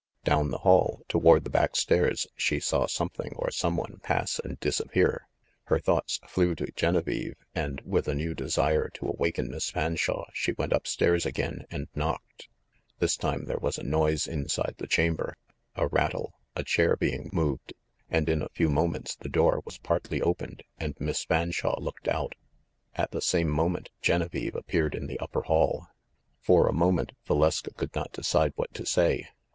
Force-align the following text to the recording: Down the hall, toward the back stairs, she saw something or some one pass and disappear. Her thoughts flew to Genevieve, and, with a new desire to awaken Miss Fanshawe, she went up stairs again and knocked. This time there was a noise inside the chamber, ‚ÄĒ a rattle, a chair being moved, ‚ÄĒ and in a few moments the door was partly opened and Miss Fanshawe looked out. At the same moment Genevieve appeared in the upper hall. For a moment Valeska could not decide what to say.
Down 0.23 0.49
the 0.49 0.57
hall, 0.57 1.03
toward 1.07 1.43
the 1.43 1.51
back 1.51 1.75
stairs, 1.75 2.25
she 2.35 2.59
saw 2.59 2.87
something 2.87 3.33
or 3.35 3.51
some 3.51 3.77
one 3.77 3.99
pass 4.01 4.39
and 4.39 4.59
disappear. 4.59 5.27
Her 5.65 5.77
thoughts 5.77 6.19
flew 6.27 6.55
to 6.55 6.71
Genevieve, 6.71 7.35
and, 7.53 7.81
with 7.81 8.07
a 8.07 8.15
new 8.15 8.33
desire 8.33 8.89
to 8.95 9.05
awaken 9.07 9.51
Miss 9.51 9.69
Fanshawe, 9.69 10.25
she 10.33 10.53
went 10.53 10.73
up 10.73 10.87
stairs 10.87 11.23
again 11.23 11.67
and 11.69 11.87
knocked. 11.93 12.49
This 12.97 13.15
time 13.15 13.45
there 13.45 13.59
was 13.59 13.77
a 13.77 13.83
noise 13.83 14.25
inside 14.25 14.73
the 14.79 14.87
chamber, 14.87 15.37
‚ÄĒ 15.77 15.83
a 15.83 15.87
rattle, 15.89 16.33
a 16.55 16.63
chair 16.63 16.95
being 16.95 17.29
moved, 17.31 17.69
‚ÄĒ 17.71 17.77
and 18.09 18.27
in 18.27 18.41
a 18.41 18.49
few 18.49 18.69
moments 18.69 19.15
the 19.15 19.29
door 19.29 19.61
was 19.65 19.77
partly 19.77 20.19
opened 20.19 20.63
and 20.79 20.95
Miss 20.97 21.23
Fanshawe 21.25 21.79
looked 21.79 22.07
out. 22.07 22.33
At 22.95 23.11
the 23.11 23.21
same 23.21 23.49
moment 23.49 23.91
Genevieve 24.01 24.55
appeared 24.55 24.95
in 24.95 25.05
the 25.05 25.19
upper 25.19 25.43
hall. 25.43 25.85
For 26.39 26.67
a 26.67 26.73
moment 26.73 27.11
Valeska 27.27 27.75
could 27.75 27.93
not 27.93 28.11
decide 28.11 28.53
what 28.55 28.73
to 28.73 28.83
say. 28.83 29.27